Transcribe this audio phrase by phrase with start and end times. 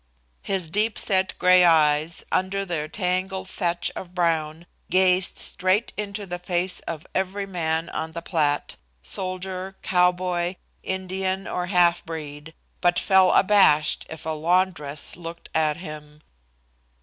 [0.41, 6.39] His deep set gray eyes, under their tangled thatch of brown, gazed straight into the
[6.39, 14.07] face of every man on the Platte, soldier, cowboy, Indian or halfbreed, but fell abashed
[14.09, 16.23] if a laundress looked at him.